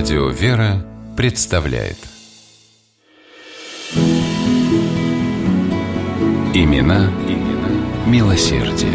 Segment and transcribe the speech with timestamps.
[0.00, 0.82] Радио «Вера»
[1.14, 1.98] представляет
[6.54, 7.68] Имена, имена
[8.06, 8.94] милосердие.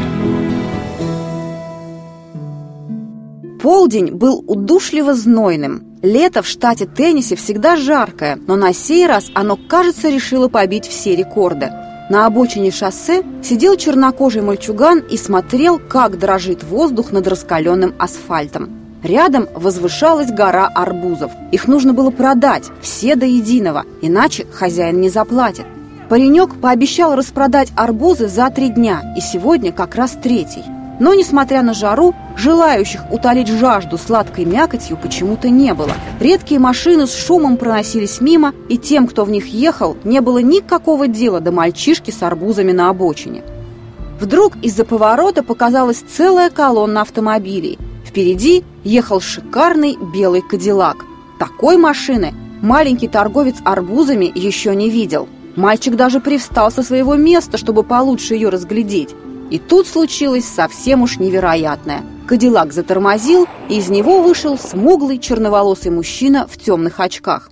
[3.61, 5.95] Полдень был удушливо знойным.
[6.01, 11.15] Лето в штате Теннесси всегда жаркое, но на сей раз оно, кажется, решило побить все
[11.15, 11.69] рекорды.
[12.09, 18.84] На обочине шоссе сидел чернокожий мальчуган и смотрел, как дрожит воздух над раскаленным асфальтом.
[19.05, 21.31] Рядом возвышалась гора арбузов.
[21.51, 25.65] Их нужно было продать, все до единого, иначе хозяин не заплатит.
[26.09, 30.63] Паренек пообещал распродать арбузы за три дня, и сегодня как раз третий.
[30.99, 35.91] Но, несмотря на жару, желающих утолить жажду сладкой мякотью почему-то не было.
[36.19, 41.07] Редкие машины с шумом проносились мимо, и тем, кто в них ехал, не было никакого
[41.07, 43.43] дела до мальчишки с арбузами на обочине.
[44.19, 47.77] Вдруг из-за поворота показалась целая колонна автомобилей.
[48.03, 51.03] Впереди ехал шикарный белый кадиллак.
[51.37, 55.27] Такой машины маленький торговец арбузами еще не видел.
[55.57, 59.13] Мальчик даже привстал со своего места, чтобы получше ее разглядеть.
[59.49, 62.03] И тут случилось совсем уж невероятное.
[62.27, 67.49] Кадиллак затормозил, и из него вышел смуглый черноволосый мужчина в темных очках.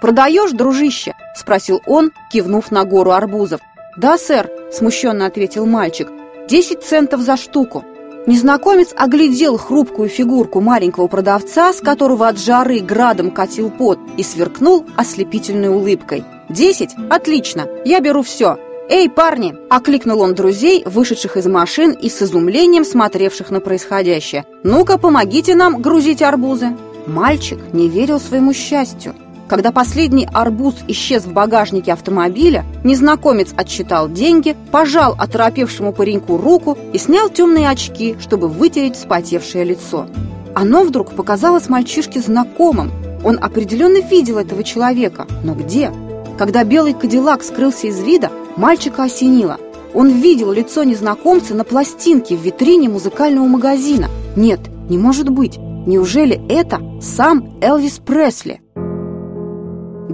[0.00, 3.60] «Продаешь, дружище?»– спросил он, кивнув на гору арбузов.
[3.96, 6.08] «Да, сэр»,– смущенно ответил мальчик.
[6.48, 7.84] «Десять центов за штуку».
[8.26, 14.84] Незнакомец оглядел хрупкую фигурку маленького продавца, с которого от жары градом катил пот, и сверкнул
[14.96, 16.24] ослепительной улыбкой.
[16.48, 16.94] «Десять?
[17.10, 17.66] Отлично!
[17.84, 18.58] Я беру все!
[18.88, 24.44] «Эй, парни!»– окликнул он друзей, вышедших из машин и с изумлением смотревших на происходящее.
[24.62, 29.14] «Ну-ка, помогите нам грузить арбузы!» Мальчик не верил своему счастью.
[29.48, 36.98] Когда последний арбуз исчез в багажнике автомобиля, незнакомец отсчитал деньги, пожал оторопевшему пареньку руку и
[36.98, 40.06] снял темные очки, чтобы вытереть вспотевшее лицо.
[40.54, 42.90] Оно вдруг показалось мальчишке знакомым.
[43.24, 45.90] Он определенно видел этого человека, но где?
[46.38, 49.58] Когда белый кадиллак скрылся из вида, Мальчика осенило.
[49.94, 54.08] Он видел лицо незнакомца на пластинке в витрине музыкального магазина.
[54.36, 55.58] Нет, не может быть.
[55.58, 58.60] Неужели это сам Элвис Пресли?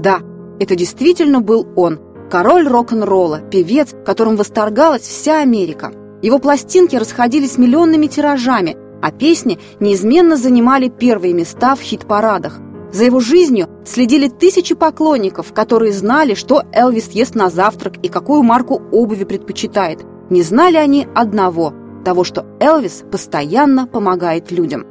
[0.03, 0.21] Да,
[0.59, 2.01] это действительно был он.
[2.31, 5.93] Король рок-н-ролла, певец, которым восторгалась вся Америка.
[6.23, 12.61] Его пластинки расходились миллионными тиражами, а песни неизменно занимали первые места в хит-парадах.
[12.93, 18.43] За его жизнью следили тысячи поклонников, которые знали, что Элвис ест на завтрак и какую
[18.43, 20.05] марку обуви предпочитает.
[20.31, 21.75] Не знали они одного–
[22.05, 24.87] того, что Элвис постоянно помогает людям.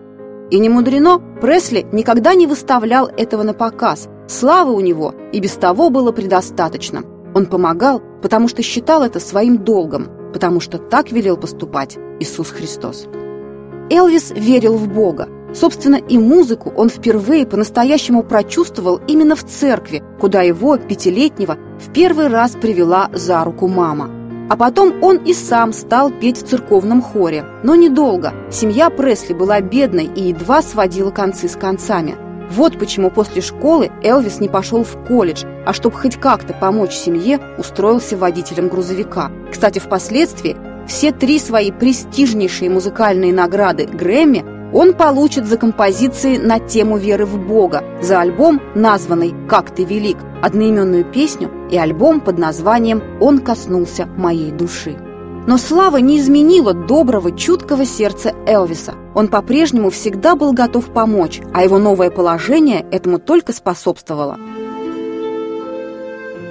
[0.51, 4.07] И не мудрено, Пресли никогда не выставлял этого на показ.
[4.29, 7.01] Славы у него и без того было предостаточно.
[7.33, 13.07] Он помогал, потому что считал это своим долгом, потому что так велел поступать Иисус Христос.
[13.89, 20.41] Элвис верил в Бога, Собственно, и музыку он впервые по-настоящему прочувствовал именно в церкви, куда
[20.41, 24.11] его, пятилетнего, в первый раз привела за руку мама.
[24.49, 27.45] А потом он и сам стал петь в церковном хоре.
[27.63, 28.33] Но недолго.
[28.51, 32.15] Семья Пресли была бедной и едва сводила концы с концами.
[32.49, 37.39] Вот почему после школы Элвис не пошел в колледж, а чтобы хоть как-то помочь семье,
[37.57, 39.31] устроился водителем грузовика.
[39.51, 40.57] Кстати, впоследствии
[40.87, 44.43] все три свои престижнейшие музыкальные награды Грэмми
[44.73, 50.17] он получит за композиции на тему веры в Бога, за альбом, названный «Как ты велик»,
[50.41, 54.95] одноименную песню и альбом под названием «Он коснулся моей души».
[55.47, 58.93] Но слава не изменила доброго, чуткого сердца Элвиса.
[59.19, 64.39] Он по-прежнему всегда был готов помочь, а его новое положение этому только способствовало.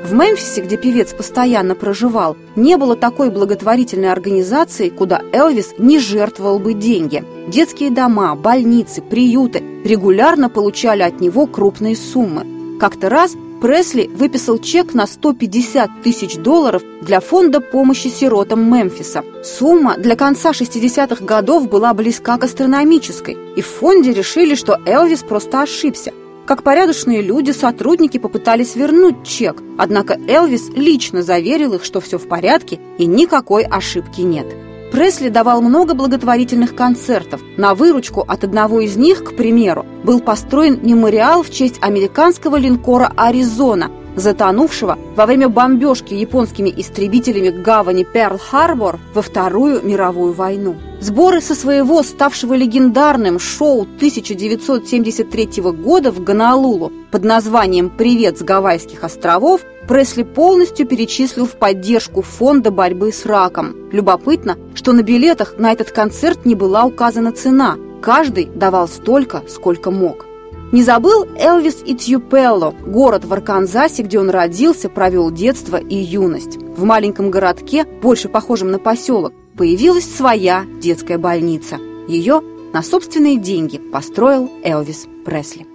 [0.04, 6.58] В Мемфисе, где певец постоянно проживал, не было такой благотворительной организации, куда Элвис не жертвовал
[6.58, 7.24] бы деньги.
[7.46, 12.78] Детские дома, больницы, приюты регулярно получали от него крупные суммы.
[12.78, 19.24] Как-то раз Пресли выписал чек на 150 тысяч долларов для фонда помощи сиротам Мемфиса.
[19.42, 25.24] Сумма для конца 60-х годов была близка к астрономической, и в фонде решили, что Элвис
[25.24, 26.12] просто ошибся.
[26.46, 32.28] Как порядочные люди, сотрудники попытались вернуть чек, однако Элвис лично заверил их, что все в
[32.28, 34.46] порядке и никакой ошибки нет.
[34.90, 37.42] Пресли давал много благотворительных концертов.
[37.56, 43.12] На выручку от одного из них, к примеру, был построен мемориал в честь американского линкора
[43.16, 50.76] «Аризона», затонувшего во время бомбежки японскими истребителями гавани Перл-Харбор во Вторую мировую войну.
[51.00, 59.04] Сборы со своего ставшего легендарным шоу 1973 года в Гонолулу под названием «Привет с Гавайских
[59.04, 63.74] островов» Пресли полностью перечислил в поддержку фонда борьбы с раком.
[63.90, 67.76] Любопытно, что на билетах на этот концерт не была указана цена.
[68.02, 70.27] Каждый давал столько, сколько мог.
[70.70, 76.58] Не забыл Элвис и Тьюпелло, город в Арканзасе, где он родился, провел детство и юность.
[76.58, 81.78] В маленьком городке, больше похожем на поселок, появилась своя детская больница.
[82.06, 82.42] Ее
[82.74, 85.66] на собственные деньги построил Элвис Пресли.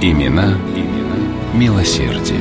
[0.00, 1.16] Имена, имена
[1.54, 2.40] милосердие.